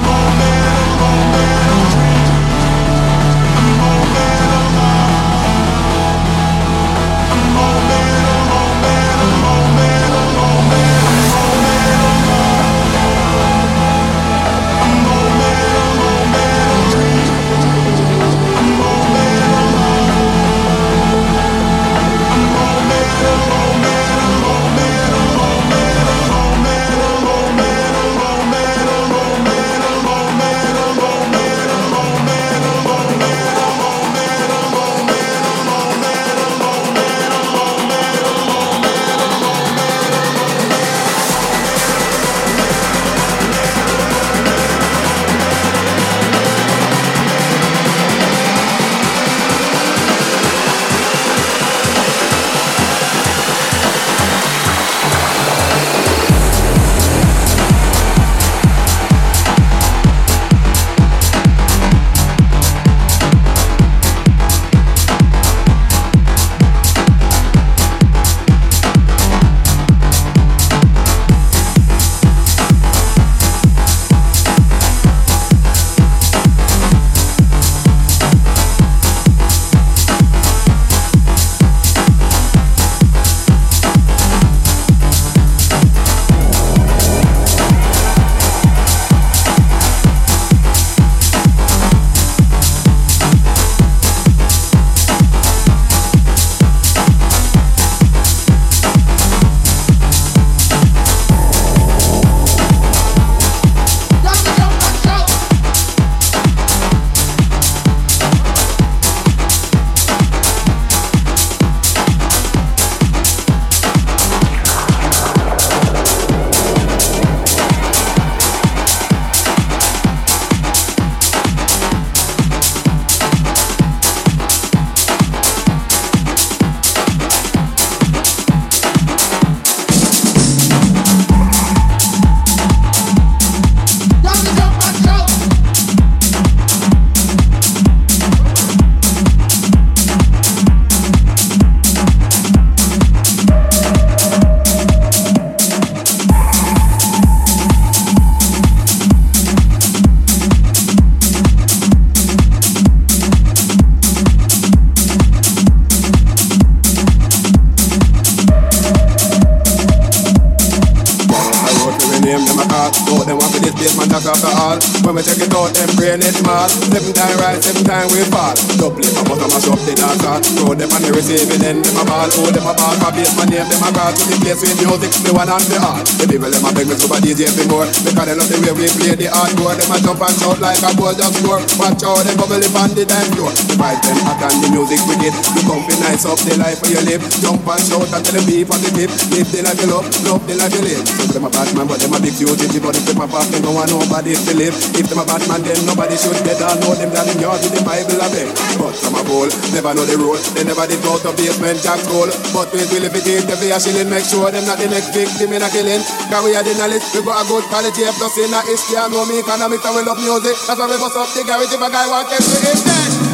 Out, 166.16 166.24
them 166.24 166.32
brain 166.32 166.32
it 166.32 166.40
mad. 166.46 166.70
Seven 166.70 167.12
time 167.12 167.36
rise, 167.40 167.60
seven 167.64 167.84
time 167.84 168.08
we 168.12 168.24
fall. 168.32 168.54
Double 168.80 169.04
it, 169.04 169.12
I'm 169.16 169.24
gonna 169.28 169.46
mash 169.52 169.68
up 169.68 169.80
the 169.84 169.92
dance 169.92 170.24
hall. 170.24 170.40
Throw 170.40 170.72
them 170.72 170.90
on 170.92 171.02
the 171.04 171.10
receiving 171.12 171.60
end, 171.60 171.84
them 171.84 172.00
a 172.00 172.04
ball. 172.08 172.28
Hold 172.32 172.54
them 172.56 172.64
a 172.64 172.72
ball, 172.72 172.96
my 173.04 173.10
bass, 173.12 173.36
my 173.36 173.44
name, 173.44 173.66
them 173.68 173.84
a 173.84 173.88
call. 173.92 174.12
To 174.12 174.22
the 174.24 174.36
place 174.40 174.60
with 174.64 174.76
music, 174.80 175.12
the 175.24 175.30
one 175.36 175.48
and 175.48 175.66
the 175.68 175.76
heart. 175.80 176.06
The 176.16 176.24
people, 176.24 176.48
them 176.48 176.64
a 176.64 176.70
beg 176.72 176.88
me 176.88 176.96
super 176.96 177.20
DJ 177.20 177.48
for 177.52 177.66
more. 177.68 177.86
Because 177.86 178.26
they 178.26 178.36
love 178.36 178.48
the 178.48 178.56
way 178.64 178.72
we 178.72 178.86
play 178.96 179.14
the 179.16 179.28
hardcore. 179.28 179.76
Them 179.76 179.92
a 179.92 179.96
jump 180.00 180.22
and 180.24 180.36
shout 180.40 180.58
like 180.60 180.80
a 180.80 180.90
ball 180.96 181.12
just 181.12 181.36
score. 181.36 181.60
Watch 181.76 182.04
out, 182.06 182.22
them 182.24 182.36
bubble 182.40 182.62
up 182.64 182.76
on 182.80 182.90
the 182.96 183.04
dance 183.04 183.30
floor. 183.36 183.52
The 183.52 183.74
vibe 183.76 184.00
them 184.00 184.18
hot 184.24 184.40
and 184.40 184.58
the 184.64 184.68
music 184.72 185.00
wicked. 185.04 185.34
You 185.56 185.62
come 185.68 185.84
be 185.84 185.94
nice 186.00 186.24
up 186.24 186.40
the 186.40 186.56
life 186.56 186.80
where 186.80 186.96
you 186.96 187.02
live. 187.04 187.22
Jump 187.42 187.66
and 187.66 187.82
shout 187.82 188.08
and 188.08 188.22
tell 188.24 188.34
them 188.34 188.44
be 188.48 188.64
positive. 188.64 189.10
Live 189.32 189.48
the 189.52 189.60
life 189.66 189.80
you 189.82 189.88
love, 189.90 190.06
love 190.24 190.42
the 190.46 190.54
life 190.56 190.72
you 190.72 190.82
live. 190.84 191.04
So 191.04 191.34
them 191.34 191.44
a 191.44 191.50
bad 191.50 191.68
man, 191.76 191.86
but 191.86 192.00
them 192.00 192.14
a 192.14 192.18
big 192.22 192.34
duty. 192.38 192.78
But 192.80 192.96
if 192.96 193.04
them 193.04 193.20
a 193.20 193.26
pop, 193.28 193.46
they 193.50 193.60
don't 193.60 193.74
want 193.74 193.90
nobody 193.90 194.32
to 194.32 194.52
live. 194.54 194.74
If 194.96 195.06
them 195.10 195.20
a 195.20 195.24
bad 195.26 195.42
man, 195.50 195.60
then 195.66 195.78
nobody 195.86 196.05
should 196.14 196.38
dead. 196.46 196.62
I 196.62 196.78
know 196.78 196.94
them 196.94 197.11
that 197.11 197.26
in 197.26 197.42
yard 197.42 197.59
with 197.59 197.74
the 197.74 197.82
Bible 197.82 198.22
a 198.22 198.28
beg. 198.30 198.46
But 198.78 198.94
some 198.94 199.18
a 199.18 199.22
bowl, 199.26 199.50
never 199.74 199.90
know 199.90 200.07
the 200.07 200.14
road. 200.14 200.38
They 200.54 200.62
never 200.62 200.86
did 200.86 201.02
go 201.02 201.18
to 201.18 201.34
basement 201.34 201.82
jack 201.82 201.98
goal. 202.07 202.30
But 202.54 202.70
we 202.70 202.86
will 202.86 203.02
if 203.02 203.16
it 203.18 203.26
is 203.26 203.42
every 203.50 203.74
a 203.74 203.78
shilling, 203.82 204.07
make 204.07 204.22
sure 204.22 204.46
them 204.54 204.62
not 204.62 204.78
the 204.78 204.86
next 204.86 205.11
victim 205.11 205.50
in 205.50 205.66
a 205.66 205.68
killing. 205.74 206.02
Cause 206.30 206.42
we 206.46 206.54
are 206.54 206.62
the 206.62 206.78
knowledge, 206.78 207.02
we 207.11 207.26
got 207.26 207.42
a 207.42 207.44
good 207.50 207.66
quality 207.66 208.07
of 208.07 208.14
plus 208.14 208.38
in 208.38 208.54
a 208.54 208.61
history. 208.70 209.02
I 209.02 209.11
know 209.11 209.26
me 209.26 209.42
economics 209.42 209.82
and 209.82 209.94
we 209.98 210.02
love 210.07 210.22
music. 210.22 210.54
That's 210.70 210.78
why 210.78 210.86
we 210.86 210.94
bust 211.02 211.18
up 211.18 211.26
the 211.34 211.42
garage 211.42 211.74
if 211.74 211.82
a 211.82 211.88
guy 211.90 212.07
want 212.07 212.30
to 212.30 212.38
to 212.38 212.57
it. 212.70 213.25